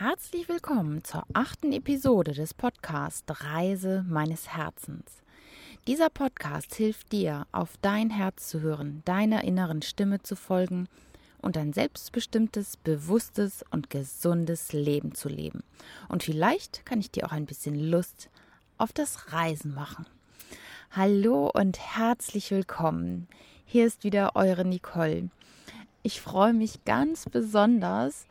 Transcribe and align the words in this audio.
Herzlich 0.00 0.48
willkommen 0.48 1.02
zur 1.02 1.24
achten 1.32 1.72
Episode 1.72 2.30
des 2.30 2.54
Podcasts 2.54 3.24
Reise 3.26 4.04
meines 4.08 4.54
Herzens. 4.54 5.24
Dieser 5.88 6.08
Podcast 6.08 6.72
hilft 6.76 7.10
dir, 7.10 7.48
auf 7.50 7.70
dein 7.82 8.08
Herz 8.08 8.48
zu 8.48 8.60
hören, 8.60 9.02
deiner 9.06 9.42
inneren 9.42 9.82
Stimme 9.82 10.22
zu 10.22 10.36
folgen 10.36 10.86
und 11.42 11.56
ein 11.56 11.72
selbstbestimmtes, 11.72 12.76
bewusstes 12.76 13.64
und 13.72 13.90
gesundes 13.90 14.72
Leben 14.72 15.16
zu 15.16 15.28
leben. 15.28 15.64
Und 16.08 16.22
vielleicht 16.22 16.86
kann 16.86 17.00
ich 17.00 17.10
dir 17.10 17.26
auch 17.26 17.32
ein 17.32 17.46
bisschen 17.46 17.74
Lust 17.74 18.30
auf 18.76 18.92
das 18.92 19.32
Reisen 19.32 19.74
machen. 19.74 20.06
Hallo 20.92 21.50
und 21.52 21.76
herzlich 21.96 22.52
willkommen. 22.52 23.26
Hier 23.64 23.84
ist 23.84 24.04
wieder 24.04 24.36
eure 24.36 24.64
Nicole. 24.64 25.30
Ich 26.04 26.20
freue 26.20 26.52
mich 26.52 26.84
ganz 26.84 27.24
besonders 27.28 28.26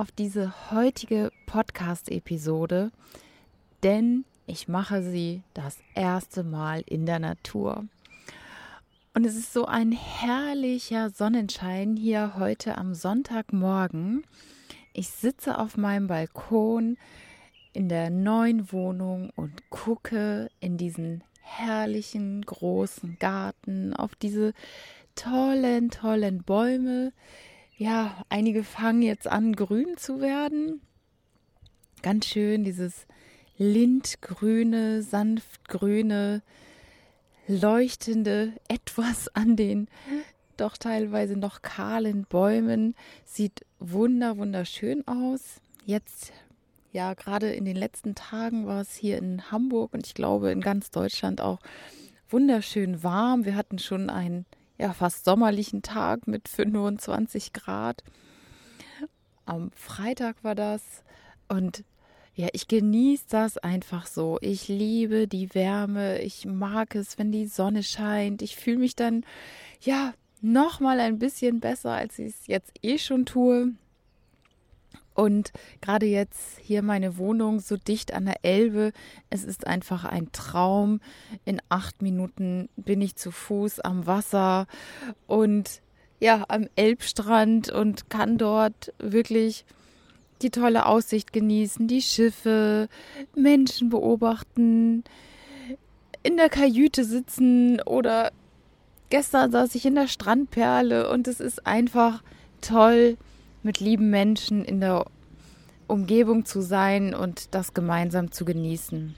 auf 0.00 0.10
diese 0.10 0.70
heutige 0.70 1.30
Podcast-Episode, 1.44 2.90
denn 3.82 4.24
ich 4.46 4.66
mache 4.66 5.02
sie 5.02 5.42
das 5.52 5.76
erste 5.94 6.42
Mal 6.42 6.82
in 6.86 7.04
der 7.04 7.18
Natur. 7.18 7.84
Und 9.12 9.26
es 9.26 9.36
ist 9.36 9.52
so 9.52 9.66
ein 9.66 9.92
herrlicher 9.92 11.10
Sonnenschein 11.10 11.96
hier 11.98 12.32
heute 12.38 12.78
am 12.78 12.94
Sonntagmorgen. 12.94 14.24
Ich 14.94 15.10
sitze 15.10 15.58
auf 15.58 15.76
meinem 15.76 16.06
Balkon 16.06 16.96
in 17.74 17.90
der 17.90 18.08
neuen 18.08 18.72
Wohnung 18.72 19.28
und 19.36 19.68
gucke 19.68 20.48
in 20.60 20.78
diesen 20.78 21.22
herrlichen 21.42 22.40
großen 22.40 23.18
Garten 23.18 23.92
auf 23.92 24.14
diese 24.14 24.54
tollen, 25.14 25.90
tollen 25.90 26.42
Bäume. 26.42 27.12
Ja, 27.80 28.26
einige 28.28 28.62
fangen 28.62 29.00
jetzt 29.00 29.26
an, 29.26 29.56
grün 29.56 29.96
zu 29.96 30.20
werden. 30.20 30.82
Ganz 32.02 32.26
schön 32.26 32.62
dieses 32.62 33.06
lindgrüne, 33.56 35.02
sanftgrüne, 35.02 36.42
leuchtende 37.48 38.52
etwas 38.68 39.28
an 39.34 39.56
den 39.56 39.88
doch 40.58 40.76
teilweise 40.76 41.38
noch 41.38 41.62
kahlen 41.62 42.26
Bäumen. 42.28 42.94
Sieht 43.24 43.64
wunder, 43.78 44.36
wunderschön 44.36 45.08
aus. 45.08 45.62
Jetzt, 45.86 46.34
ja, 46.92 47.14
gerade 47.14 47.50
in 47.50 47.64
den 47.64 47.76
letzten 47.76 48.14
Tagen 48.14 48.66
war 48.66 48.82
es 48.82 48.94
hier 48.94 49.16
in 49.16 49.50
Hamburg 49.50 49.94
und 49.94 50.06
ich 50.06 50.12
glaube 50.12 50.52
in 50.52 50.60
ganz 50.60 50.90
Deutschland 50.90 51.40
auch 51.40 51.60
wunderschön 52.28 53.02
warm. 53.02 53.46
Wir 53.46 53.56
hatten 53.56 53.78
schon 53.78 54.10
einen 54.10 54.44
ja, 54.80 54.94
fast 54.94 55.26
sommerlichen 55.26 55.82
Tag 55.82 56.26
mit 56.26 56.48
25 56.48 57.52
Grad. 57.52 58.02
Am 59.44 59.70
Freitag 59.72 60.42
war 60.42 60.54
das 60.54 60.82
und 61.48 61.84
ja, 62.34 62.48
ich 62.54 62.66
genieße 62.66 63.24
das 63.28 63.58
einfach 63.58 64.06
so. 64.06 64.38
Ich 64.40 64.68
liebe 64.68 65.28
die 65.28 65.54
Wärme. 65.54 66.22
Ich 66.22 66.46
mag 66.46 66.94
es, 66.94 67.18
wenn 67.18 67.30
die 67.30 67.46
Sonne 67.46 67.82
scheint. 67.82 68.40
Ich 68.40 68.56
fühle 68.56 68.78
mich 68.78 68.96
dann, 68.96 69.26
ja, 69.82 70.14
noch 70.40 70.80
mal 70.80 70.98
ein 71.00 71.18
bisschen 71.18 71.60
besser, 71.60 71.90
als 71.90 72.18
ich 72.18 72.28
es 72.28 72.46
jetzt 72.46 72.72
eh 72.80 72.96
schon 72.96 73.26
tue. 73.26 73.72
Und 75.20 75.52
gerade 75.82 76.06
jetzt 76.06 76.58
hier 76.62 76.80
meine 76.80 77.18
Wohnung 77.18 77.60
so 77.60 77.76
dicht 77.76 78.14
an 78.14 78.24
der 78.24 78.42
Elbe, 78.42 78.92
es 79.28 79.44
ist 79.44 79.66
einfach 79.66 80.06
ein 80.06 80.32
Traum. 80.32 81.02
In 81.44 81.60
acht 81.68 82.00
Minuten 82.00 82.70
bin 82.76 83.02
ich 83.02 83.16
zu 83.16 83.30
Fuß 83.30 83.80
am 83.80 84.06
Wasser 84.06 84.66
und 85.26 85.82
ja, 86.20 86.46
am 86.48 86.68
Elbstrand 86.74 87.70
und 87.70 88.08
kann 88.08 88.38
dort 88.38 88.94
wirklich 88.98 89.66
die 90.40 90.48
tolle 90.48 90.86
Aussicht 90.86 91.34
genießen, 91.34 91.86
die 91.86 92.00
Schiffe, 92.00 92.88
Menschen 93.34 93.90
beobachten, 93.90 95.04
in 96.22 96.38
der 96.38 96.48
Kajüte 96.48 97.04
sitzen 97.04 97.82
oder 97.82 98.32
gestern 99.10 99.50
saß 99.50 99.74
ich 99.74 99.84
in 99.84 99.96
der 99.96 100.08
Strandperle 100.08 101.10
und 101.10 101.28
es 101.28 101.40
ist 101.40 101.66
einfach 101.66 102.22
toll 102.62 103.18
mit 103.62 103.80
lieben 103.80 104.10
Menschen 104.10 104.64
in 104.64 104.80
der 104.80 105.06
Umgebung 105.86 106.44
zu 106.44 106.60
sein 106.60 107.14
und 107.14 107.54
das 107.54 107.74
gemeinsam 107.74 108.30
zu 108.30 108.44
genießen. 108.44 109.14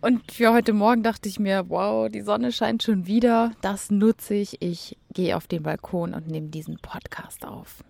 Und 0.00 0.32
für 0.32 0.52
heute 0.52 0.72
Morgen 0.72 1.04
dachte 1.04 1.28
ich 1.28 1.38
mir, 1.38 1.68
wow, 1.68 2.08
die 2.10 2.22
Sonne 2.22 2.50
scheint 2.50 2.82
schon 2.82 3.06
wieder. 3.06 3.52
Das 3.60 3.90
nutze 3.90 4.34
ich. 4.34 4.60
Ich 4.60 4.96
gehe 5.14 5.36
auf 5.36 5.46
den 5.46 5.62
Balkon 5.62 6.12
und 6.12 6.26
nehme 6.26 6.48
diesen 6.48 6.78
Podcast 6.78 7.46
auf. 7.46 7.84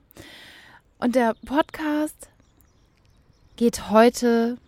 Und 0.99 1.15
der 1.15 1.35
Podcast 1.47 2.29
geht 3.57 3.91
heute 3.91 4.59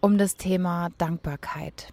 um 0.00 0.18
das 0.18 0.34
Thema 0.34 0.90
Dankbarkeit 0.98 1.92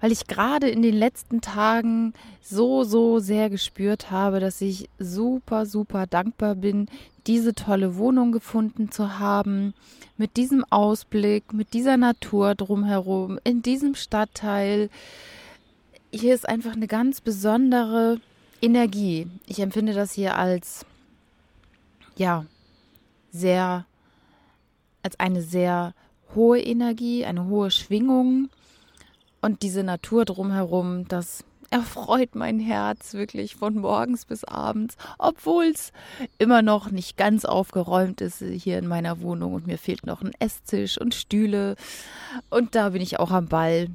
weil 0.00 0.12
ich 0.12 0.26
gerade 0.26 0.68
in 0.68 0.82
den 0.82 0.94
letzten 0.94 1.40
Tagen 1.40 2.12
so, 2.42 2.84
so 2.84 3.18
sehr 3.18 3.50
gespürt 3.50 4.10
habe, 4.10 4.40
dass 4.40 4.60
ich 4.60 4.88
super, 4.98 5.66
super 5.66 6.06
dankbar 6.06 6.54
bin, 6.54 6.88
diese 7.26 7.54
tolle 7.54 7.96
Wohnung 7.96 8.32
gefunden 8.32 8.90
zu 8.90 9.18
haben, 9.18 9.74
mit 10.16 10.36
diesem 10.36 10.64
Ausblick, 10.70 11.52
mit 11.52 11.74
dieser 11.74 11.96
Natur 11.96 12.54
drumherum, 12.54 13.38
in 13.44 13.62
diesem 13.62 13.94
Stadtteil. 13.94 14.90
Hier 16.12 16.34
ist 16.34 16.48
einfach 16.48 16.74
eine 16.74 16.86
ganz 16.86 17.20
besondere 17.20 18.20
Energie. 18.62 19.26
Ich 19.46 19.60
empfinde 19.60 19.92
das 19.92 20.12
hier 20.12 20.36
als, 20.36 20.86
ja, 22.16 22.46
sehr, 23.30 23.86
als 25.02 25.18
eine 25.18 25.42
sehr 25.42 25.94
hohe 26.34 26.60
Energie, 26.60 27.24
eine 27.24 27.46
hohe 27.46 27.70
Schwingung 27.70 28.48
und 29.40 29.62
diese 29.62 29.82
Natur 29.82 30.24
drumherum, 30.24 31.06
das 31.08 31.44
erfreut 31.70 32.34
mein 32.34 32.58
Herz 32.58 33.14
wirklich 33.14 33.56
von 33.56 33.76
morgens 33.76 34.24
bis 34.24 34.44
abends, 34.44 34.96
obwohl 35.18 35.66
es 35.66 35.92
immer 36.38 36.62
noch 36.62 36.90
nicht 36.90 37.16
ganz 37.16 37.44
aufgeräumt 37.44 38.20
ist 38.20 38.38
hier 38.38 38.78
in 38.78 38.86
meiner 38.86 39.20
Wohnung 39.20 39.54
und 39.54 39.66
mir 39.66 39.78
fehlt 39.78 40.06
noch 40.06 40.22
ein 40.22 40.32
Esstisch 40.38 40.98
und 40.98 41.14
Stühle. 41.14 41.76
Und 42.50 42.74
da 42.74 42.90
bin 42.90 43.02
ich 43.02 43.18
auch 43.18 43.30
am 43.30 43.48
Ball. 43.48 43.88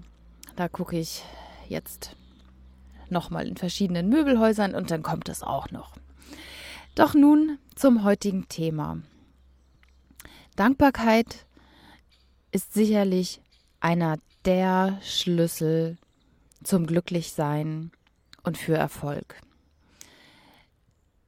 Da 0.56 0.68
gucke 0.68 0.98
ich 0.98 1.24
jetzt 1.70 2.16
nochmal 3.10 3.48
in 3.48 3.58
verschiedenen 3.58 4.10
Möbelhäusern 4.10 4.76
und 4.76 4.92
dann 4.92 5.04
kommt 5.04 5.30
es 5.30 5.44
auch 5.44 5.72
noch. 5.72 5.94
Doch 6.96 7.14
nun 7.14 7.58
zum 7.76 8.04
heutigen 8.04 8.48
Thema. 8.50 9.00
Dankbarkeit 10.56 11.46
ist 12.52 12.74
sicherlich 12.74 13.42
einer 13.80 14.18
der 14.46 15.00
Schlüssel 15.02 15.98
zum 16.64 16.86
Glücklichsein 16.86 17.92
und 18.44 18.58
für 18.58 18.76
Erfolg. 18.76 19.36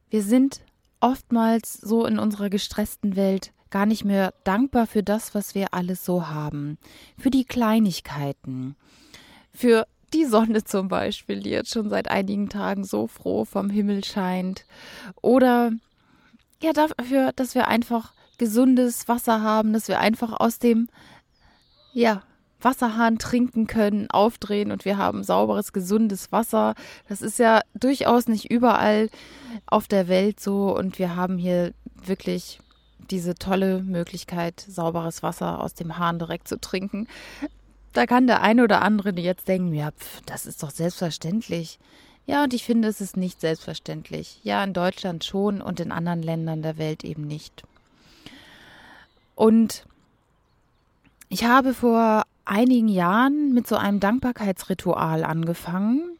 Wir 0.10 0.24
sind 0.24 0.62
oftmals 1.00 1.74
so 1.74 2.06
in 2.06 2.20
unserer 2.20 2.50
gestressten 2.50 3.16
Welt 3.16 3.52
gar 3.70 3.86
nicht 3.86 4.06
mehr 4.06 4.34
dankbar 4.44 4.86
für 4.86 5.02
das, 5.02 5.34
was 5.34 5.56
wir 5.56 5.74
alles 5.74 6.06
so 6.06 6.28
haben, 6.28 6.78
für 7.18 7.32
die 7.32 7.46
Kleinigkeiten, 7.46 8.76
für 9.52 9.88
die 10.14 10.26
Sonne 10.26 10.64
zum 10.64 10.88
Beispiel, 10.88 11.42
die 11.42 11.50
jetzt 11.50 11.72
schon 11.72 11.90
seit 11.90 12.08
einigen 12.08 12.50
Tagen 12.50 12.84
so 12.84 13.08
froh 13.08 13.46
vom 13.46 13.72
Himmel 13.72 14.04
scheint, 14.04 14.66
oder 15.22 15.72
ja 16.62 16.72
dafür, 16.72 17.32
dass 17.36 17.56
wir 17.56 17.68
einfach 17.68 18.14
gesundes 18.38 19.08
Wasser 19.08 19.42
haben, 19.42 19.74
dass 19.74 19.88
wir 19.88 20.00
einfach 20.00 20.40
aus 20.40 20.60
dem 20.60 20.88
ja 21.94 22.22
Wasserhahn 22.64 23.18
trinken 23.20 23.68
können, 23.68 24.10
aufdrehen 24.10 24.72
und 24.72 24.86
wir 24.86 24.98
haben 24.98 25.24
sauberes, 25.24 25.74
gesundes 25.74 26.32
Wasser. 26.32 26.76
Das 27.10 27.22
ist 27.22 27.40
ja 27.40 27.62
durchaus 27.74 28.28
nicht 28.28 28.50
überall 28.50 29.10
auf 29.66 29.88
der 29.88 30.08
Welt 30.08 30.40
so 30.40 30.76
und 30.76 31.00
wir 31.00 31.16
haben 31.16 31.38
hier 31.38 31.74
wirklich 32.04 32.60
diese 33.12 33.36
tolle 33.36 33.84
Möglichkeit, 33.84 34.60
sauberes 34.68 35.24
Wasser 35.24 35.62
aus 35.62 35.74
dem 35.74 35.98
Hahn 35.98 36.20
direkt 36.20 36.48
zu 36.48 36.60
trinken. 36.60 37.08
Da 37.94 38.06
kann 38.06 38.28
der 38.28 38.42
eine 38.42 38.64
oder 38.64 38.82
andere 38.82 39.12
jetzt 39.20 39.48
denken, 39.48 39.74
ja, 39.74 39.92
pf, 39.92 40.22
das 40.26 40.46
ist 40.46 40.64
doch 40.64 40.72
selbstverständlich. 40.72 41.80
Ja, 42.26 42.44
und 42.44 42.54
ich 42.54 42.64
finde, 42.64 42.88
es 42.88 43.02
ist 43.02 43.18
nicht 43.18 43.42
selbstverständlich. 43.42 44.40
Ja, 44.44 44.64
in 44.64 44.74
Deutschland 44.74 45.26
schon 45.26 45.62
und 45.62 45.80
in 45.80 45.92
anderen 45.92 46.24
Ländern 46.24 46.62
der 46.62 46.78
Welt 46.78 47.04
eben 47.04 47.28
nicht. 47.28 47.64
Und 49.36 49.86
ich 51.30 51.44
habe 51.44 51.74
vor 51.74 52.24
einigen 52.46 52.88
Jahren 52.88 53.54
mit 53.54 53.68
so 53.68 53.76
einem 53.76 54.00
Dankbarkeitsritual 54.00 55.24
angefangen. 55.24 56.18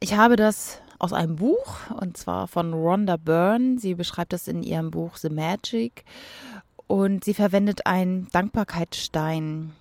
Ich 0.00 0.14
habe 0.14 0.36
das 0.36 0.80
aus 0.98 1.12
einem 1.12 1.36
Buch 1.36 1.90
und 2.00 2.16
zwar 2.16 2.48
von 2.48 2.72
Rhonda 2.72 3.16
Byrne. 3.16 3.78
Sie 3.78 3.94
beschreibt 3.94 4.32
das 4.32 4.48
in 4.48 4.62
ihrem 4.62 4.90
Buch 4.90 5.16
The 5.16 5.30
Magic 5.30 6.04
und 6.86 7.24
sie 7.24 7.34
verwendet 7.34 7.86
einen 7.86 8.28
Dankbarkeitsstein, 8.30 9.72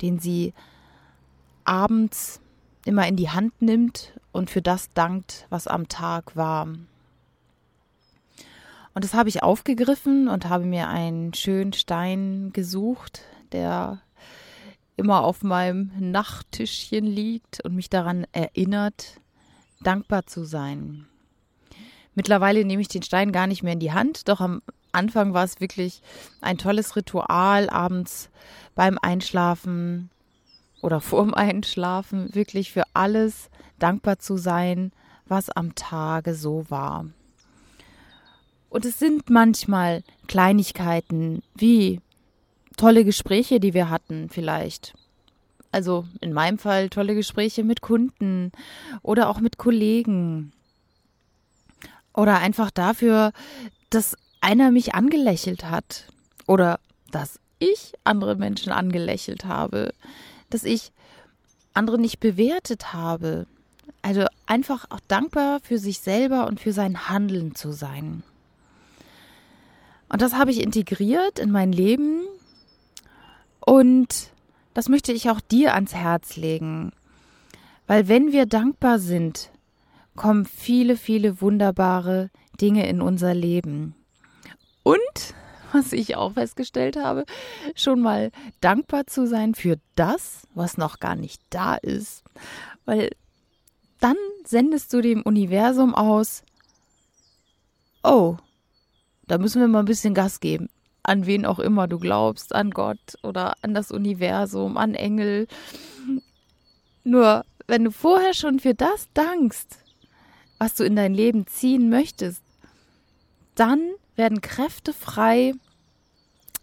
den 0.00 0.18
sie 0.18 0.54
abends 1.64 2.40
immer 2.84 3.06
in 3.06 3.16
die 3.16 3.30
Hand 3.30 3.60
nimmt 3.60 4.12
und 4.32 4.50
für 4.50 4.62
das 4.62 4.90
dankt, 4.90 5.46
was 5.50 5.66
am 5.66 5.88
Tag 5.88 6.36
war. 6.36 6.68
Und 8.94 9.04
das 9.04 9.12
habe 9.12 9.28
ich 9.28 9.42
aufgegriffen 9.42 10.28
und 10.28 10.48
habe 10.48 10.64
mir 10.64 10.88
einen 10.88 11.34
schönen 11.34 11.74
Stein 11.74 12.50
gesucht, 12.54 13.22
der 13.52 14.00
immer 14.96 15.22
auf 15.22 15.42
meinem 15.42 15.90
Nachttischchen 15.98 17.04
liegt 17.04 17.60
und 17.64 17.74
mich 17.74 17.90
daran 17.90 18.26
erinnert, 18.32 19.20
dankbar 19.82 20.26
zu 20.26 20.44
sein. 20.44 21.06
Mittlerweile 22.14 22.64
nehme 22.64 22.80
ich 22.80 22.88
den 22.88 23.02
Stein 23.02 23.30
gar 23.30 23.46
nicht 23.46 23.62
mehr 23.62 23.74
in 23.74 23.80
die 23.80 23.92
Hand, 23.92 24.28
doch 24.28 24.40
am 24.40 24.62
Anfang 24.92 25.34
war 25.34 25.44
es 25.44 25.60
wirklich 25.60 26.00
ein 26.40 26.56
tolles 26.56 26.96
Ritual, 26.96 27.68
abends 27.68 28.30
beim 28.74 28.98
Einschlafen 29.00 30.10
oder 30.80 31.00
vorm 31.00 31.34
Einschlafen 31.34 32.34
wirklich 32.34 32.72
für 32.72 32.84
alles 32.94 33.50
dankbar 33.78 34.18
zu 34.18 34.38
sein, 34.38 34.92
was 35.26 35.50
am 35.50 35.74
Tage 35.74 36.34
so 36.34 36.64
war. 36.70 37.06
Und 38.70 38.84
es 38.84 38.98
sind 38.98 39.28
manchmal 39.28 40.02
Kleinigkeiten 40.26 41.42
wie 41.54 42.00
tolle 42.76 43.04
Gespräche, 43.04 43.60
die 43.60 43.74
wir 43.74 43.90
hatten 43.90 44.28
vielleicht. 44.30 44.94
Also 45.72 46.06
in 46.20 46.32
meinem 46.32 46.58
Fall 46.58 46.88
tolle 46.88 47.14
Gespräche 47.14 47.64
mit 47.64 47.80
Kunden 47.80 48.52
oder 49.02 49.28
auch 49.28 49.40
mit 49.40 49.58
Kollegen. 49.58 50.52
Oder 52.14 52.38
einfach 52.38 52.70
dafür, 52.70 53.32
dass 53.90 54.16
einer 54.40 54.70
mich 54.70 54.94
angelächelt 54.94 55.64
hat. 55.64 56.06
Oder 56.46 56.80
dass 57.10 57.40
ich 57.58 57.92
andere 58.04 58.36
Menschen 58.36 58.72
angelächelt 58.72 59.44
habe. 59.44 59.92
Dass 60.50 60.64
ich 60.64 60.92
andere 61.74 61.98
nicht 61.98 62.20
bewertet 62.20 62.92
habe. 62.92 63.46
Also 64.02 64.26
einfach 64.46 64.86
auch 64.90 65.00
dankbar 65.08 65.60
für 65.60 65.78
sich 65.78 66.00
selber 66.00 66.46
und 66.46 66.60
für 66.60 66.72
sein 66.72 67.08
Handeln 67.08 67.54
zu 67.54 67.72
sein. 67.72 68.22
Und 70.08 70.22
das 70.22 70.34
habe 70.34 70.52
ich 70.52 70.62
integriert 70.62 71.38
in 71.38 71.50
mein 71.50 71.72
Leben 71.72 72.22
und 73.66 74.30
das 74.74 74.88
möchte 74.88 75.12
ich 75.12 75.28
auch 75.28 75.40
dir 75.40 75.74
ans 75.74 75.94
Herz 75.94 76.36
legen. 76.36 76.92
Weil 77.86 78.08
wenn 78.08 78.32
wir 78.32 78.46
dankbar 78.46 78.98
sind, 79.00 79.50
kommen 80.14 80.46
viele, 80.46 80.96
viele 80.96 81.40
wunderbare 81.40 82.30
Dinge 82.60 82.88
in 82.88 83.02
unser 83.02 83.34
Leben. 83.34 83.94
Und, 84.84 85.34
was 85.72 85.92
ich 85.92 86.14
auch 86.14 86.34
festgestellt 86.34 86.96
habe, 86.96 87.24
schon 87.74 88.00
mal 88.00 88.30
dankbar 88.60 89.08
zu 89.08 89.26
sein 89.26 89.54
für 89.54 89.78
das, 89.96 90.46
was 90.54 90.78
noch 90.78 91.00
gar 91.00 91.16
nicht 91.16 91.42
da 91.50 91.74
ist. 91.74 92.22
Weil 92.84 93.10
dann 93.98 94.16
sendest 94.44 94.92
du 94.92 95.00
dem 95.00 95.22
Universum 95.22 95.94
aus, 95.94 96.44
oh, 98.04 98.36
da 99.26 99.38
müssen 99.38 99.60
wir 99.60 99.66
mal 99.66 99.80
ein 99.80 99.86
bisschen 99.86 100.14
Gas 100.14 100.38
geben 100.38 100.68
an 101.06 101.26
wen 101.26 101.46
auch 101.46 101.58
immer 101.58 101.86
du 101.86 101.98
glaubst, 101.98 102.54
an 102.54 102.70
Gott 102.70 103.16
oder 103.22 103.54
an 103.62 103.74
das 103.74 103.90
Universum, 103.92 104.76
an 104.76 104.94
Engel. 104.94 105.46
Nur 107.04 107.44
wenn 107.66 107.84
du 107.84 107.90
vorher 107.90 108.34
schon 108.34 108.58
für 108.60 108.74
das 108.74 109.08
dankst, 109.14 109.78
was 110.58 110.74
du 110.74 110.84
in 110.84 110.96
dein 110.96 111.14
Leben 111.14 111.46
ziehen 111.46 111.90
möchtest, 111.90 112.42
dann 113.54 113.80
werden 114.16 114.40
Kräfte 114.40 114.92
frei, 114.92 115.52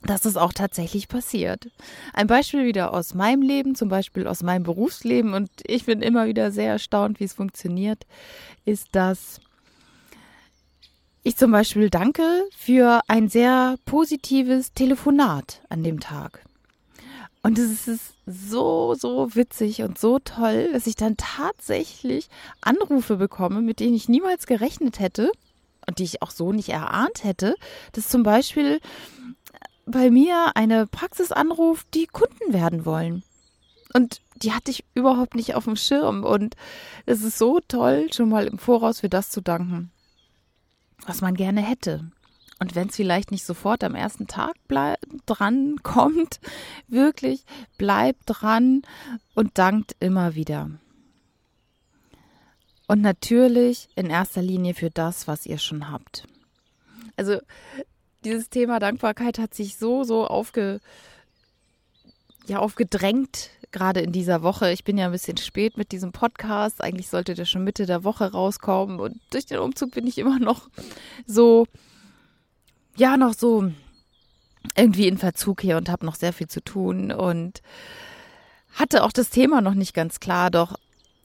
dass 0.04 0.25
es 0.25 0.36
auch 0.36 0.51
tatsächlich 0.51 1.07
passiert. 1.07 1.69
Ein 2.13 2.28
Beispiel 2.28 2.66
wieder 2.66 2.94
aus 2.94 3.13
meinem 3.13 3.42
Leben, 3.42 3.75
zum 3.75 3.88
Beispiel 3.88 4.28
aus 4.28 4.44
meinem 4.44 4.63
Berufsleben, 4.63 5.34
und 5.34 5.50
ich 5.66 5.86
bin 5.86 6.01
immer 6.01 6.25
wieder 6.25 6.51
sehr 6.51 6.72
erstaunt, 6.72 7.19
wie 7.19 7.25
es 7.25 7.34
funktioniert, 7.34 8.06
ist, 8.66 8.90
dass 8.92 9.40
ich 11.23 11.37
zum 11.37 11.51
Beispiel 11.51 11.89
danke 11.89 12.23
für 12.55 13.01
ein 13.07 13.29
sehr 13.29 13.77
positives 13.85 14.73
Telefonat 14.73 15.61
an 15.69 15.83
dem 15.83 16.01
Tag. 16.01 16.43
Und 17.41 17.57
es 17.57 17.87
ist 17.87 18.13
so, 18.25 18.93
so 18.93 19.33
witzig 19.35 19.81
und 19.81 19.97
so 19.97 20.19
toll, 20.19 20.69
dass 20.71 20.87
ich 20.87 20.95
dann 20.95 21.17
tatsächlich 21.17 22.29
Anrufe 22.61 23.17
bekomme, 23.17 23.61
mit 23.61 23.79
denen 23.79 23.95
ich 23.95 24.07
niemals 24.07 24.47
gerechnet 24.47 24.99
hätte 24.99 25.31
und 25.87 25.99
die 25.99 26.03
ich 26.03 26.21
auch 26.21 26.31
so 26.31 26.51
nicht 26.53 26.69
erahnt 26.69 27.23
hätte, 27.23 27.55
dass 27.93 28.07
zum 28.09 28.23
Beispiel 28.23 28.79
bei 29.85 30.09
mir 30.09 30.51
eine 30.55 30.87
Praxis 30.87 31.31
anruft, 31.31 31.87
die 31.93 32.07
Kunden 32.07 32.53
werden 32.53 32.85
wollen. 32.85 33.23
Und 33.93 34.21
die 34.35 34.53
hatte 34.53 34.71
ich 34.71 34.85
überhaupt 34.93 35.35
nicht 35.35 35.55
auf 35.55 35.65
dem 35.65 35.75
Schirm. 35.75 36.23
Und 36.23 36.55
es 37.05 37.23
ist 37.23 37.37
so 37.37 37.59
toll, 37.67 38.07
schon 38.13 38.29
mal 38.29 38.47
im 38.47 38.57
Voraus 38.57 39.01
für 39.01 39.09
das 39.09 39.29
zu 39.29 39.41
danken 39.41 39.93
was 41.05 41.21
man 41.21 41.35
gerne 41.35 41.61
hätte. 41.61 42.11
Und 42.59 42.75
wenn 42.75 42.88
es 42.88 42.95
vielleicht 42.95 43.31
nicht 43.31 43.45
sofort 43.45 43.83
am 43.83 43.95
ersten 43.95 44.27
Tag 44.27 44.55
dran 45.25 45.75
kommt, 45.83 46.39
wirklich 46.88 47.44
bleibt 47.77 48.21
dran 48.25 48.83
und 49.33 49.57
dankt 49.57 49.95
immer 50.00 50.35
wieder. 50.35 50.69
Und 52.88 53.01
natürlich 53.01 53.89
in 53.95 54.09
erster 54.09 54.41
Linie 54.41 54.73
für 54.73 54.89
das, 54.89 55.27
was 55.27 55.45
ihr 55.45 55.57
schon 55.57 55.89
habt. 55.89 56.27
Also 57.15 57.39
dieses 58.23 58.49
Thema 58.49 58.79
Dankbarkeit 58.79 59.39
hat 59.39 59.53
sich 59.53 59.77
so, 59.77 60.03
so 60.03 60.27
aufge, 60.27 60.79
ja, 62.48 62.60
aufgedrängt, 62.60 63.50
gerade 63.72 64.01
in 64.01 64.12
dieser 64.12 64.44
Woche. 64.44 64.72
Ich 64.72 64.84
bin 64.84 64.98
ja 64.98 65.06
ein 65.06 65.12
bisschen 65.12 65.38
spät 65.38 65.78
mit 65.78 65.92
diesem 65.92 66.12
Podcast. 66.12 66.81
Eigentlich 66.81 67.10
sollte 67.10 67.34
der 67.34 67.45
schon 67.45 67.63
Mitte 67.63 67.86
der 67.86 68.04
Woche 68.04 68.31
rauskommen. 68.31 69.00
Und 69.00 69.19
durch 69.31 69.45
den 69.45 69.60
Umzug 69.60 69.92
bin 69.92 70.07
ich 70.07 70.18
immer 70.18 70.40
noch 70.40 70.69
so, 71.25 71.66
ja, 72.95 73.18
noch 73.18 73.34
so 73.34 73.72
irgendwie 74.75 75.07
in 75.07 75.18
Verzug 75.18 75.62
hier 75.62 75.78
und 75.78 75.90
habe 75.90 76.06
noch 76.06 76.16
sehr 76.16 76.34
viel 76.34 76.48
zu 76.48 76.63
tun 76.63 77.12
und 77.12 77.62
hatte 78.74 79.04
auch 79.04 79.12
das 79.12 79.30
Thema 79.30 79.62
noch 79.62 79.74
nicht 79.74 79.94
ganz 79.94 80.19
klar. 80.19 80.51
Doch 80.51 80.75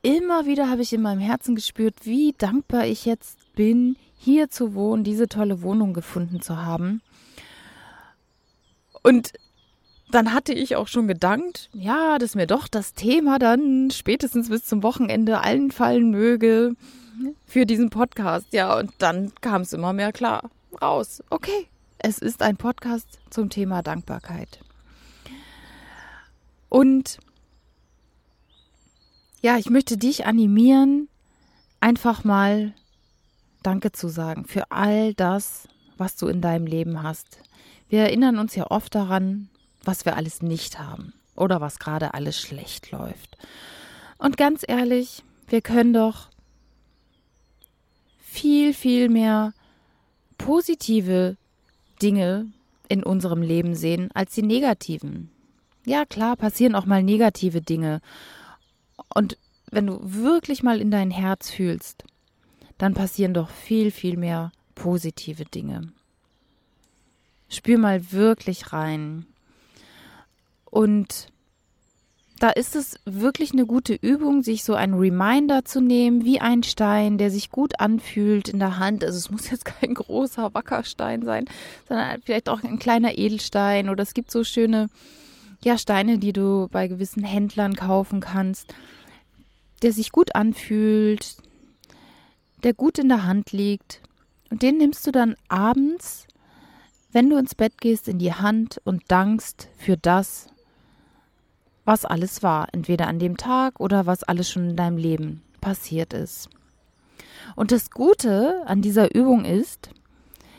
immer 0.03 0.47
wieder 0.47 0.69
habe 0.69 0.83
ich 0.83 0.93
in 0.93 1.03
meinem 1.03 1.21
Herzen 1.21 1.55
gespürt, 1.55 1.95
wie 2.03 2.35
dankbar 2.37 2.87
ich 2.87 3.05
jetzt 3.05 3.39
bin, 3.55 3.97
hier 4.17 4.51
zu 4.51 4.75
wohnen, 4.75 5.05
diese 5.05 5.29
tolle 5.29 5.63
Wohnung 5.63 5.95
gefunden 5.95 6.41
zu 6.43 6.57
haben. 6.57 7.01
Und 9.03 9.33
dann 10.11 10.33
hatte 10.33 10.53
ich 10.53 10.77
auch 10.77 10.89
schon 10.89 11.07
gedankt, 11.07 11.69
ja, 11.73 12.19
dass 12.19 12.35
mir 12.35 12.47
doch 12.47 12.69
das 12.69 12.95
Thema 12.95 13.39
dann 13.39 13.91
spätestens 13.91 14.49
bis 14.49 14.65
zum 14.65 14.83
Wochenende 14.83 15.41
allen 15.41 15.71
fallen 15.71 16.11
möge 16.11 16.75
für 17.47 17.67
diesen 17.67 17.91
Podcast. 17.91 18.53
Ja, 18.53 18.79
und 18.79 18.93
dann 18.99 19.33
kam 19.41 19.63
es 19.63 19.73
immer 19.73 19.93
mehr 19.93 20.13
klar 20.13 20.51
raus. 20.81 21.23
Okay, 21.31 21.69
es 21.99 22.19
ist 22.19 22.43
ein 22.43 22.57
Podcast 22.57 23.19
zum 23.31 23.51
Thema 23.51 23.83
Dankbarkeit. 23.83 24.61
Und 26.69 27.19
ja, 29.41 29.57
ich 29.57 29.71
möchte 29.71 29.97
dich 29.97 30.27
animieren, 30.27 31.09
einfach 31.81 32.25
mal 32.25 32.75
Danke 33.63 33.93
zu 33.93 34.09
sagen 34.09 34.45
für 34.45 34.71
all 34.71 35.15
das, 35.15 35.69
was 35.97 36.17
du 36.17 36.29
in 36.29 36.41
deinem 36.41 36.67
Leben 36.67 37.03
hast. 37.03 37.41
Wir 37.89 38.01
erinnern 38.01 38.39
uns 38.39 38.55
ja 38.55 38.71
oft 38.71 38.95
daran, 38.95 39.49
was 39.89 40.05
wir 40.05 40.17
alles 40.17 40.43
nicht 40.43 40.79
haben 40.79 41.15
oder 41.35 41.63
was 41.63 41.79
gerade 41.79 42.13
alles 42.13 42.39
schlecht 42.39 42.91
läuft. 42.91 43.39
Und 44.19 44.37
ganz 44.37 44.63
ehrlich, 44.69 45.23
wir 45.47 45.63
können 45.63 45.95
doch 45.95 46.29
viel, 48.21 48.75
viel 48.75 49.09
mehr 49.09 49.55
positive 50.37 51.39
Dinge 52.03 52.53
in 52.91 53.03
unserem 53.03 53.41
Leben 53.41 53.75
sehen 53.75 54.11
als 54.13 54.35
die 54.35 54.43
negativen. 54.43 55.31
Ja, 55.87 56.05
klar, 56.05 56.37
passieren 56.37 56.75
auch 56.75 56.85
mal 56.85 57.03
negative 57.03 57.63
Dinge. 57.63 58.03
Und 59.15 59.39
wenn 59.71 59.87
du 59.87 60.01
wirklich 60.03 60.63
mal 60.63 60.83
in 60.83 60.91
dein 60.91 61.11
Herz 61.11 61.49
fühlst, 61.49 62.05
dann 62.77 62.93
passieren 62.93 63.33
doch 63.33 63.49
viel, 63.49 63.91
viel 63.91 64.19
mehr 64.19 64.53
positive 64.75 65.47
Dinge. 65.47 65.93
Spür 67.49 67.79
mal 67.79 68.13
wirklich 68.13 68.75
rein. 68.75 69.25
Und 70.71 71.29
da 72.39 72.51
ist 72.51 72.77
es 72.77 73.01
wirklich 73.05 73.53
eine 73.53 73.67
gute 73.67 73.95
Übung, 73.95 74.43
sich 74.43 74.63
so 74.63 74.75
einen 74.75 74.95
Reminder 74.95 75.65
zu 75.65 75.81
nehmen, 75.81 76.25
wie 76.25 76.41
ein 76.41 76.63
Stein, 76.63 77.19
der 77.19 77.31
sich 77.31 77.51
gut 77.51 77.81
anfühlt 77.81 78.49
in 78.49 78.61
der 78.61 78.79
Hand. 78.79 79.03
Also 79.03 79.17
es 79.17 79.31
muss 79.31 79.51
jetzt 79.51 79.65
kein 79.81 79.95
großer 79.95 80.55
Wackerstein 80.55 81.23
sein, 81.25 81.47
sondern 81.89 82.23
vielleicht 82.23 82.49
auch 82.49 82.63
ein 82.63 82.79
kleiner 82.79 83.19
Edelstein 83.19 83.89
oder 83.89 84.03
es 84.03 84.15
gibt 84.15 84.31
so 84.31 84.45
schöne 84.45 84.89
ja, 85.65 85.77
Steine, 85.77 86.19
die 86.19 86.33
du 86.33 86.69
bei 86.71 86.87
gewissen 86.87 87.25
Händlern 87.25 87.75
kaufen 87.75 88.21
kannst, 88.21 88.73
der 89.83 89.93
sich 89.93 90.13
gut 90.13 90.37
anfühlt, 90.37 91.37
der 92.63 92.75
gut 92.75 92.99
in 92.99 93.09
der 93.09 93.25
Hand 93.25 93.51
liegt. 93.51 94.01
Und 94.51 94.63
den 94.63 94.79
nimmst 94.79 95.05
du 95.07 95.11
dann 95.11 95.35
abends, 95.49 96.29
wenn 97.11 97.29
du 97.29 97.37
ins 97.37 97.57
Bett 97.57 97.81
gehst, 97.81 98.07
in 98.07 98.21
die 98.21 98.33
Hand 98.33 98.81
und 98.85 99.03
dankst 99.09 99.69
für 99.77 99.97
das, 99.97 100.47
was 101.89 102.05
alles 102.05 102.43
war, 102.43 102.69
entweder 102.73 103.07
an 103.07 103.19
dem 103.19 103.39
Tag 103.39 103.81
oder 103.81 104.05
was 104.05 104.23
alles 104.23 104.51
schon 104.51 104.69
in 104.71 104.77
deinem 104.77 104.99
Leben 104.99 105.43
passiert 105.63 106.13
ist. 106.13 106.51
Und 107.57 107.73
das 107.73 107.91
Gute 107.91 108.63
an 108.67 108.83
dieser 108.83 109.15
Übung 109.15 109.47
ist, 109.47 109.89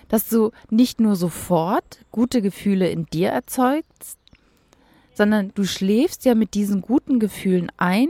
dass 0.08 0.28
du 0.28 0.50
nicht 0.72 1.00
nur 1.00 1.16
sofort 1.16 2.04
gute 2.12 2.42
Gefühle 2.42 2.90
in 2.90 3.06
dir 3.06 3.30
erzeugst, 3.30 4.18
sondern 5.14 5.52
du 5.54 5.66
schläfst 5.66 6.26
ja 6.26 6.34
mit 6.34 6.56
diesen 6.56 6.82
guten 6.82 7.20
Gefühlen 7.20 7.72
ein 7.78 8.10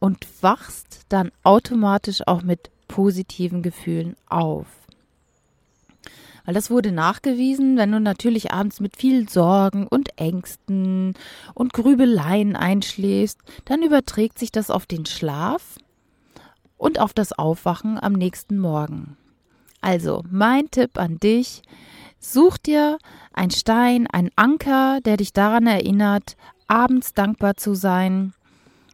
und 0.00 0.26
wachst 0.40 1.02
dann 1.08 1.30
automatisch 1.44 2.26
auch 2.26 2.42
mit 2.42 2.72
positiven 2.88 3.62
Gefühlen 3.62 4.16
auf. 4.28 4.66
Weil 6.46 6.54
das 6.54 6.70
wurde 6.70 6.92
nachgewiesen, 6.92 7.76
wenn 7.76 7.90
du 7.90 8.00
natürlich 8.00 8.52
abends 8.52 8.78
mit 8.78 8.96
viel 8.96 9.28
Sorgen 9.28 9.86
und 9.86 10.16
Ängsten 10.16 11.14
und 11.54 11.72
Grübeleien 11.72 12.54
einschläfst, 12.54 13.40
dann 13.64 13.82
überträgt 13.82 14.38
sich 14.38 14.52
das 14.52 14.70
auf 14.70 14.86
den 14.86 15.06
Schlaf 15.06 15.76
und 16.78 17.00
auf 17.00 17.12
das 17.12 17.32
Aufwachen 17.32 17.98
am 18.00 18.12
nächsten 18.12 18.58
Morgen. 18.58 19.16
Also, 19.80 20.22
mein 20.30 20.70
Tipp 20.70 20.98
an 20.98 21.18
dich, 21.18 21.62
such 22.20 22.58
dir 22.58 22.98
ein 23.32 23.50
Stein, 23.50 24.06
ein 24.06 24.30
Anker, 24.36 25.00
der 25.04 25.16
dich 25.16 25.32
daran 25.32 25.66
erinnert, 25.66 26.36
abends 26.68 27.12
dankbar 27.12 27.56
zu 27.56 27.74
sein 27.74 28.32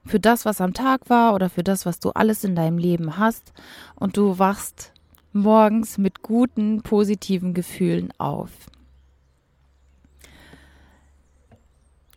für 0.07 0.21
das, 0.21 0.45
was 0.45 0.61
am 0.61 0.73
Tag 0.73 1.11
war 1.11 1.35
oder 1.35 1.51
für 1.51 1.63
das, 1.63 1.87
was 1.87 2.01
du 2.01 2.11
alles 2.11 2.45
in 2.45 2.57
deinem 2.57 2.79
Leben 2.79 3.19
hast 3.19 3.53
und 3.95 4.17
du 4.17 4.39
wachst 4.39 4.92
morgens 5.33 5.99
mit 5.99 6.23
guten, 6.23 6.83
positiven 6.83 7.55
Gefühlen 7.55 8.13
auf. 8.19 8.51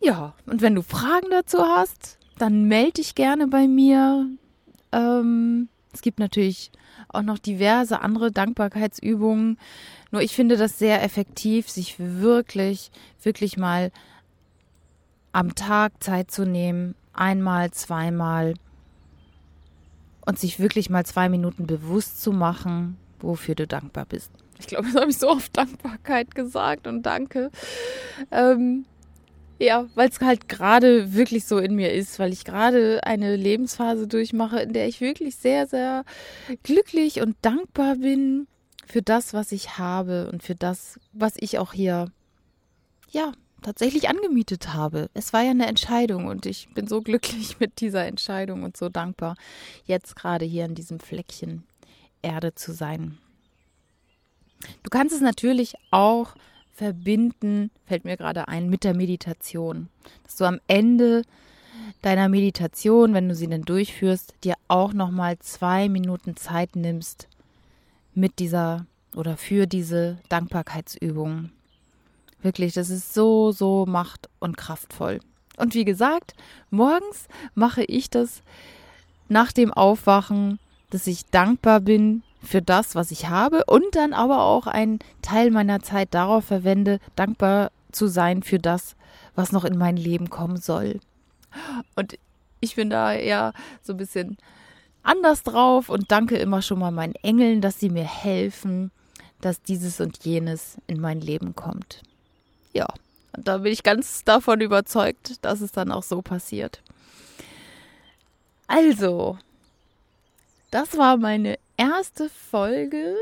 Ja, 0.00 0.34
und 0.46 0.62
wenn 0.62 0.74
du 0.74 0.82
Fragen 0.82 1.28
dazu 1.30 1.58
hast, 1.58 2.18
dann 2.38 2.68
melde 2.68 2.92
dich 2.92 3.14
gerne 3.14 3.46
bei 3.46 3.66
mir. 3.66 4.28
Ähm, 4.92 5.68
es 5.92 6.02
gibt 6.02 6.18
natürlich 6.18 6.70
auch 7.08 7.22
noch 7.22 7.38
diverse 7.38 8.00
andere 8.00 8.30
Dankbarkeitsübungen. 8.30 9.58
Nur 10.10 10.22
ich 10.22 10.34
finde 10.34 10.56
das 10.56 10.78
sehr 10.78 11.02
effektiv, 11.02 11.68
sich 11.68 11.96
wirklich, 11.98 12.90
wirklich 13.22 13.56
mal 13.56 13.90
am 15.32 15.54
Tag 15.54 15.92
Zeit 16.02 16.30
zu 16.30 16.46
nehmen, 16.46 16.94
einmal, 17.12 17.70
zweimal 17.70 18.54
und 20.24 20.38
sich 20.38 20.60
wirklich 20.60 20.90
mal 20.90 21.04
zwei 21.06 21.28
Minuten 21.28 21.66
bewusst 21.66 22.22
zu 22.22 22.32
machen, 22.32 22.96
wofür 23.26 23.54
du 23.54 23.66
dankbar 23.66 24.06
bist. 24.06 24.30
Ich 24.58 24.66
glaube, 24.66 24.86
das 24.86 25.00
habe 25.00 25.10
ich 25.10 25.18
so 25.18 25.28
oft 25.28 25.56
Dankbarkeit 25.56 26.34
gesagt 26.34 26.86
und 26.86 27.02
danke. 27.02 27.50
Ähm, 28.30 28.86
ja, 29.58 29.86
weil 29.94 30.08
es 30.08 30.20
halt 30.20 30.48
gerade 30.48 31.14
wirklich 31.14 31.46
so 31.46 31.58
in 31.58 31.74
mir 31.74 31.92
ist, 31.92 32.18
weil 32.18 32.32
ich 32.32 32.44
gerade 32.44 33.02
eine 33.04 33.36
Lebensphase 33.36 34.06
durchmache, 34.06 34.60
in 34.60 34.72
der 34.72 34.86
ich 34.86 35.00
wirklich 35.00 35.36
sehr, 35.36 35.66
sehr 35.66 36.04
glücklich 36.62 37.20
und 37.22 37.36
dankbar 37.42 37.96
bin 37.96 38.46
für 38.86 39.02
das, 39.02 39.34
was 39.34 39.52
ich 39.52 39.78
habe 39.78 40.30
und 40.30 40.42
für 40.42 40.54
das, 40.54 41.00
was 41.12 41.34
ich 41.38 41.58
auch 41.58 41.72
hier, 41.72 42.10
ja, 43.10 43.32
tatsächlich 43.62 44.08
angemietet 44.08 44.74
habe. 44.74 45.08
Es 45.14 45.32
war 45.32 45.42
ja 45.42 45.50
eine 45.50 45.66
Entscheidung 45.66 46.26
und 46.26 46.46
ich 46.46 46.68
bin 46.74 46.86
so 46.86 47.00
glücklich 47.00 47.56
mit 47.60 47.80
dieser 47.80 48.06
Entscheidung 48.06 48.62
und 48.62 48.76
so 48.76 48.88
dankbar, 48.88 49.36
jetzt 49.86 50.16
gerade 50.16 50.44
hier 50.44 50.66
in 50.66 50.74
diesem 50.74 51.00
Fleckchen 51.00 51.64
Erde 52.22 52.54
zu 52.54 52.72
sein. 52.72 53.18
Du 54.82 54.90
kannst 54.90 55.14
es 55.14 55.20
natürlich 55.20 55.74
auch 55.90 56.34
verbinden, 56.72 57.70
fällt 57.86 58.04
mir 58.04 58.16
gerade 58.16 58.48
ein, 58.48 58.68
mit 58.68 58.84
der 58.84 58.94
Meditation. 58.94 59.88
Dass 60.24 60.36
du 60.36 60.44
am 60.44 60.60
Ende 60.66 61.22
deiner 62.02 62.28
Meditation, 62.28 63.14
wenn 63.14 63.28
du 63.28 63.34
sie 63.34 63.46
denn 63.46 63.62
durchführst, 63.62 64.34
dir 64.44 64.54
auch 64.68 64.92
nochmal 64.92 65.38
zwei 65.38 65.88
Minuten 65.88 66.36
Zeit 66.36 66.76
nimmst 66.76 67.28
mit 68.14 68.38
dieser 68.38 68.86
oder 69.14 69.36
für 69.36 69.66
diese 69.66 70.18
Dankbarkeitsübung. 70.28 71.50
Wirklich, 72.42 72.74
das 72.74 72.90
ist 72.90 73.14
so, 73.14 73.50
so 73.52 73.86
macht- 73.86 74.28
und 74.38 74.56
kraftvoll. 74.56 75.20
Und 75.56 75.74
wie 75.74 75.84
gesagt, 75.84 76.34
morgens 76.70 77.28
mache 77.54 77.82
ich 77.82 78.10
das 78.10 78.42
nach 79.28 79.52
dem 79.52 79.72
Aufwachen, 79.72 80.58
dass 80.90 81.06
ich 81.06 81.26
dankbar 81.26 81.80
bin 81.80 82.22
für 82.42 82.62
das, 82.62 82.94
was 82.94 83.10
ich 83.10 83.28
habe 83.28 83.64
und 83.66 83.94
dann 83.94 84.12
aber 84.12 84.42
auch 84.42 84.66
einen 84.66 85.00
Teil 85.22 85.50
meiner 85.50 85.80
Zeit 85.80 86.14
darauf 86.14 86.44
verwende, 86.44 87.00
dankbar 87.16 87.70
zu 87.92 88.06
sein 88.06 88.42
für 88.42 88.58
das, 88.58 88.94
was 89.34 89.52
noch 89.52 89.64
in 89.64 89.78
mein 89.78 89.96
Leben 89.96 90.30
kommen 90.30 90.56
soll. 90.56 91.00
Und 91.94 92.18
ich 92.60 92.76
bin 92.76 92.90
da 92.90 93.12
eher 93.12 93.52
so 93.82 93.94
ein 93.94 93.96
bisschen 93.96 94.36
anders 95.02 95.42
drauf 95.42 95.88
und 95.88 96.10
danke 96.10 96.36
immer 96.36 96.62
schon 96.62 96.78
mal 96.78 96.90
meinen 96.90 97.14
Engeln, 97.16 97.60
dass 97.60 97.80
sie 97.80 97.90
mir 97.90 98.04
helfen, 98.04 98.90
dass 99.40 99.62
dieses 99.62 100.00
und 100.00 100.24
jenes 100.24 100.76
in 100.86 101.00
mein 101.00 101.20
Leben 101.20 101.54
kommt. 101.54 102.02
Ja, 102.72 102.86
und 103.36 103.46
da 103.48 103.58
bin 103.58 103.72
ich 103.72 103.82
ganz 103.82 104.24
davon 104.24 104.60
überzeugt, 104.60 105.44
dass 105.44 105.60
es 105.60 105.72
dann 105.72 105.92
auch 105.92 106.02
so 106.02 106.22
passiert. 106.22 106.82
Also, 108.66 109.38
das 110.70 110.96
war 110.96 111.16
meine 111.16 111.58
erste 111.76 112.28
Folge 112.28 113.16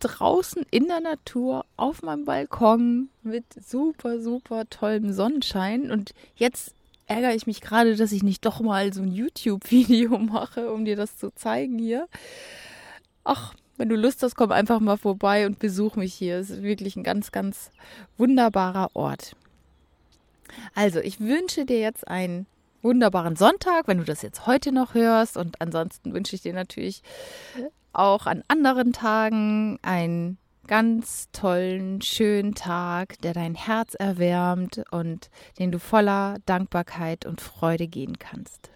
draußen 0.00 0.64
in 0.70 0.86
der 0.86 1.00
Natur 1.00 1.64
auf 1.76 2.02
meinem 2.02 2.24
Balkon 2.24 3.08
mit 3.22 3.44
super, 3.66 4.20
super 4.20 4.68
tollem 4.68 5.12
Sonnenschein. 5.12 5.90
Und 5.90 6.14
jetzt 6.36 6.74
ärgere 7.06 7.34
ich 7.34 7.46
mich 7.46 7.60
gerade, 7.60 7.96
dass 7.96 8.12
ich 8.12 8.22
nicht 8.22 8.44
doch 8.44 8.60
mal 8.60 8.92
so 8.92 9.02
ein 9.02 9.12
YouTube-Video 9.12 10.18
mache, 10.18 10.72
um 10.72 10.84
dir 10.84 10.96
das 10.96 11.18
zu 11.18 11.34
zeigen 11.34 11.78
hier. 11.78 12.08
Ach, 13.24 13.54
wenn 13.76 13.88
du 13.88 13.96
Lust 13.96 14.22
hast, 14.22 14.36
komm 14.36 14.52
einfach 14.52 14.80
mal 14.80 14.96
vorbei 14.96 15.46
und 15.46 15.58
besuch 15.58 15.96
mich 15.96 16.14
hier. 16.14 16.38
Es 16.38 16.50
ist 16.50 16.62
wirklich 16.62 16.96
ein 16.96 17.02
ganz, 17.02 17.32
ganz 17.32 17.70
wunderbarer 18.18 18.90
Ort. 18.94 19.34
Also, 20.74 21.00
ich 21.00 21.18
wünsche 21.18 21.64
dir 21.64 21.80
jetzt 21.80 22.06
einen 22.06 22.46
wunderbaren 22.84 23.34
Sonntag, 23.34 23.88
wenn 23.88 23.98
du 23.98 24.04
das 24.04 24.22
jetzt 24.22 24.46
heute 24.46 24.70
noch 24.70 24.94
hörst. 24.94 25.36
Und 25.36 25.60
ansonsten 25.60 26.12
wünsche 26.12 26.36
ich 26.36 26.42
dir 26.42 26.52
natürlich 26.52 27.02
auch 27.92 28.26
an 28.26 28.44
anderen 28.48 28.92
Tagen 28.92 29.78
einen 29.82 30.38
ganz 30.66 31.28
tollen, 31.32 32.00
schönen 32.02 32.54
Tag, 32.54 33.20
der 33.22 33.34
dein 33.34 33.54
Herz 33.54 33.94
erwärmt 33.94 34.82
und 34.90 35.30
den 35.58 35.72
du 35.72 35.78
voller 35.78 36.36
Dankbarkeit 36.46 37.26
und 37.26 37.40
Freude 37.40 37.86
gehen 37.86 38.18
kannst. 38.18 38.70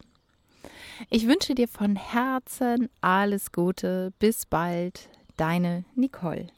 Ich 1.11 1.27
wünsche 1.27 1.55
dir 1.55 1.69
von 1.69 1.97
Herzen 1.97 2.89
alles 3.01 3.53
Gute. 3.53 4.13
Bis 4.19 4.47
bald, 4.47 5.09
deine 5.37 5.85
Nicole. 5.95 6.49